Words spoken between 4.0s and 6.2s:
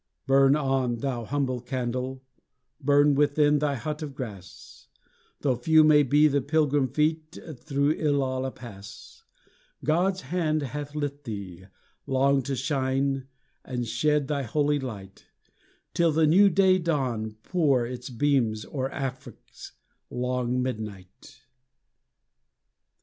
of grass, Though few may